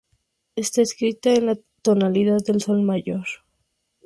[0.55, 3.27] Está escrita en la tonalidad de sol mayor.